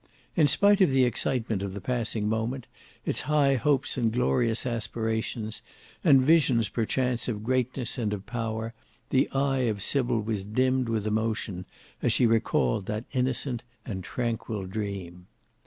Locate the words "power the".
8.25-9.29